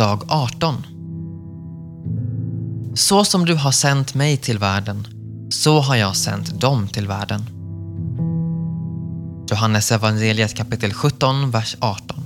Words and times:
dag 0.00 0.22
18. 0.28 0.86
Så 2.94 3.24
som 3.24 3.44
du 3.46 3.54
har 3.54 3.72
sänt 3.72 4.14
mig 4.14 4.36
till 4.36 4.58
världen, 4.58 5.06
så 5.50 5.80
har 5.80 5.96
jag 5.96 6.16
sänt 6.16 6.60
dem 6.60 6.88
till 6.88 7.06
världen. 7.06 7.40
Johannes 9.50 9.92
evangeliet 9.92 10.54
kapitel 10.54 10.92
17, 10.92 11.50
vers 11.50 11.76
18. 11.80 12.16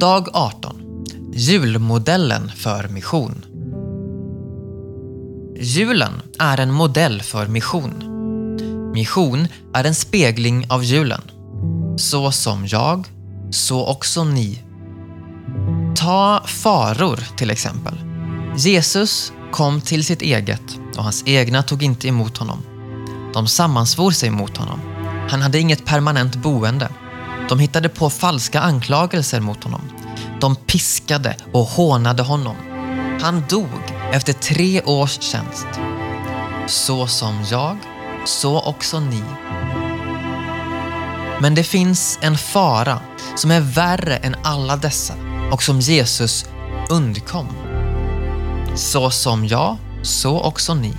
Dag 0.00 0.28
18. 0.32 1.04
Julmodellen 1.32 2.50
för 2.56 2.88
mission. 2.88 3.44
Julen 5.60 6.12
är 6.38 6.60
en 6.60 6.72
modell 6.72 7.22
för 7.22 7.46
mission. 7.46 7.92
Mission 8.94 9.48
är 9.74 9.84
en 9.84 9.94
spegling 9.94 10.66
av 10.70 10.84
julen. 10.84 11.22
Så 11.96 12.32
som 12.32 12.66
jag, 12.66 13.06
så 13.50 13.86
också 13.86 14.24
ni. 14.24 14.67
Ta 16.08 16.42
faror 16.46 17.36
till 17.36 17.50
exempel. 17.50 17.94
Jesus 18.56 19.32
kom 19.52 19.80
till 19.80 20.04
sitt 20.04 20.22
eget 20.22 20.62
och 20.96 21.02
hans 21.02 21.22
egna 21.26 21.62
tog 21.62 21.82
inte 21.82 22.08
emot 22.08 22.38
honom. 22.38 22.62
De 23.34 23.46
sammansvor 23.46 24.10
sig 24.10 24.30
mot 24.30 24.56
honom. 24.56 24.80
Han 25.30 25.42
hade 25.42 25.58
inget 25.58 25.84
permanent 25.84 26.36
boende. 26.36 26.88
De 27.48 27.58
hittade 27.58 27.88
på 27.88 28.10
falska 28.10 28.60
anklagelser 28.60 29.40
mot 29.40 29.64
honom. 29.64 29.80
De 30.40 30.56
piskade 30.56 31.36
och 31.52 31.64
hånade 31.64 32.22
honom. 32.22 32.56
Han 33.20 33.44
dog 33.48 33.82
efter 34.12 34.32
tre 34.32 34.82
års 34.82 35.22
tjänst. 35.22 35.66
Så 36.66 37.06
som 37.06 37.44
jag, 37.50 37.76
så 38.26 38.60
också 38.60 39.00
ni. 39.00 39.22
Men 41.40 41.54
det 41.54 41.64
finns 41.64 42.18
en 42.22 42.38
fara 42.38 43.00
som 43.36 43.50
är 43.50 43.60
värre 43.60 44.16
än 44.16 44.36
alla 44.42 44.76
dessa 44.76 45.14
Mm. 45.48 45.54
och 45.54 45.62
som 45.62 45.80
Jesus 45.80 46.46
undkom. 46.90 47.48
Så 48.74 49.10
som 49.10 49.46
jag, 49.46 49.76
så 50.02 50.40
också 50.40 50.74
ni. 50.74 50.94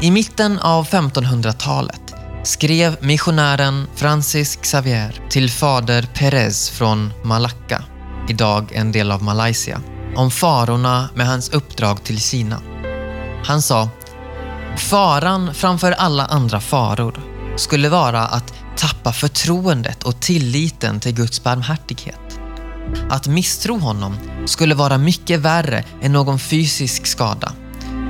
I 0.00 0.10
mitten 0.10 0.58
av 0.58 0.88
1500-talet 0.88 2.14
skrev 2.44 2.96
missionären 3.00 3.86
Francis 3.94 4.56
Xavier 4.56 5.20
till 5.30 5.50
fader 5.50 6.08
Perez 6.14 6.70
från 6.70 7.12
Malacca, 7.24 7.84
idag 8.28 8.72
en 8.72 8.92
del 8.92 9.12
av 9.12 9.22
Malaysia, 9.22 9.80
om 10.16 10.30
farorna 10.30 11.08
med 11.14 11.26
hans 11.26 11.48
uppdrag 11.48 12.04
till 12.04 12.20
Kina. 12.20 12.60
Han 13.44 13.62
sa 13.62 13.88
Faran 14.76 15.54
framför 15.54 15.92
alla 15.92 16.26
andra 16.26 16.60
faror 16.60 17.20
skulle 17.56 17.88
vara 17.88 18.20
att 18.20 18.54
tappa 18.76 19.12
förtroendet 19.12 20.02
och 20.02 20.20
tilliten 20.20 21.00
till 21.00 21.14
Guds 21.14 21.42
barmhärtighet. 21.42 22.31
Att 23.10 23.26
misstro 23.26 23.78
honom 23.78 24.16
skulle 24.46 24.74
vara 24.74 24.98
mycket 24.98 25.40
värre 25.40 25.84
än 26.02 26.12
någon 26.12 26.38
fysisk 26.38 27.06
skada 27.06 27.52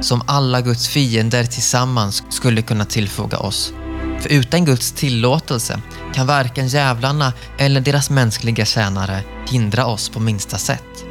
som 0.00 0.22
alla 0.26 0.60
Guds 0.60 0.88
fiender 0.88 1.44
tillsammans 1.44 2.22
skulle 2.30 2.62
kunna 2.62 2.84
tillfoga 2.84 3.38
oss. 3.38 3.72
För 4.20 4.32
utan 4.32 4.64
Guds 4.64 4.92
tillåtelse 4.92 5.80
kan 6.14 6.26
varken 6.26 6.68
djävlarna 6.68 7.32
eller 7.58 7.80
deras 7.80 8.10
mänskliga 8.10 8.64
tjänare 8.64 9.22
hindra 9.48 9.86
oss 9.86 10.08
på 10.08 10.20
minsta 10.20 10.58
sätt. 10.58 11.04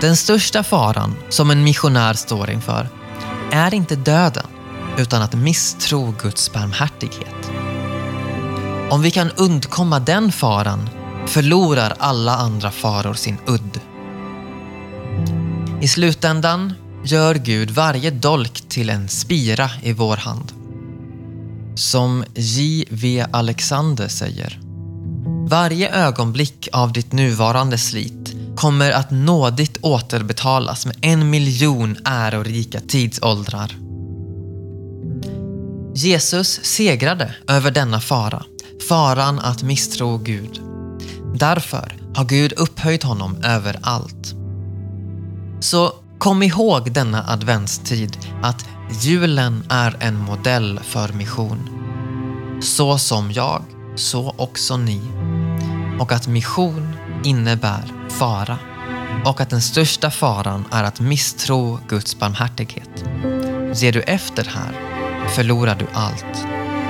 Den 0.00 0.16
största 0.16 0.62
faran 0.62 1.14
som 1.28 1.50
en 1.50 1.64
missionär 1.64 2.14
står 2.14 2.50
inför 2.50 2.88
är 3.52 3.74
inte 3.74 3.96
döden 3.96 4.46
utan 4.98 5.22
att 5.22 5.34
misstro 5.34 6.14
Guds 6.22 6.52
barmhärtighet. 6.52 7.50
Om 8.90 9.02
vi 9.02 9.10
kan 9.10 9.30
undkomma 9.30 10.00
den 10.00 10.32
faran 10.32 10.90
förlorar 11.30 11.94
alla 11.98 12.36
andra 12.36 12.70
faror 12.70 13.14
sin 13.14 13.36
udd. 13.46 13.80
I 15.80 15.88
slutändan 15.88 16.72
gör 17.04 17.34
Gud 17.34 17.70
varje 17.70 18.10
dolk 18.10 18.62
till 18.68 18.90
en 18.90 19.08
spira 19.08 19.70
i 19.82 19.92
vår 19.92 20.16
hand. 20.16 20.52
Som 21.74 22.24
J.V. 22.34 23.26
Alexander 23.32 24.08
säger. 24.08 24.60
Varje 25.48 25.90
ögonblick 26.06 26.68
av 26.72 26.92
ditt 26.92 27.12
nuvarande 27.12 27.78
slit 27.78 28.34
kommer 28.56 28.90
att 28.90 29.10
nådigt 29.10 29.78
återbetalas 29.82 30.86
med 30.86 30.96
en 31.00 31.30
miljon 31.30 31.96
ärorika 32.04 32.80
tidsåldrar. 32.80 33.76
Jesus 35.94 36.60
segrade 36.62 37.34
över 37.48 37.70
denna 37.70 38.00
fara, 38.00 38.44
faran 38.88 39.38
att 39.38 39.62
misstro 39.62 40.18
Gud. 40.18 40.69
Därför 41.34 41.96
har 42.14 42.24
Gud 42.24 42.52
upphöjt 42.52 43.02
honom 43.02 43.36
över 43.44 43.78
allt. 43.82 44.34
Så 45.60 45.92
kom 46.18 46.42
ihåg 46.42 46.92
denna 46.92 47.24
adventstid 47.28 48.16
att 48.42 48.68
julen 49.02 49.64
är 49.68 49.96
en 50.00 50.16
modell 50.16 50.80
för 50.82 51.12
mission. 51.12 51.68
Så 52.62 52.98
som 52.98 53.32
jag, 53.32 53.62
så 53.96 54.34
också 54.36 54.76
ni. 54.76 55.00
Och 56.00 56.12
att 56.12 56.28
mission 56.28 56.96
innebär 57.24 58.08
fara. 58.08 58.58
Och 59.24 59.40
att 59.40 59.50
den 59.50 59.62
största 59.62 60.10
faran 60.10 60.64
är 60.70 60.84
att 60.84 61.00
misstro 61.00 61.78
Guds 61.88 62.18
barmhärtighet. 62.18 63.04
Ger 63.74 63.92
du 63.92 64.00
efter 64.00 64.44
här 64.44 64.90
förlorar 65.30 65.74
du 65.74 65.86
allt. 65.92 66.46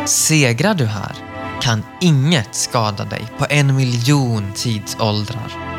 Segrar 0.09 0.75
du 0.75 0.87
här 0.87 1.30
kan 1.61 1.85
inget 2.01 2.55
skada 2.55 3.05
dig 3.05 3.29
på 3.39 3.47
en 3.51 3.77
miljon 3.77 4.53
tidsåldrar. 4.55 5.70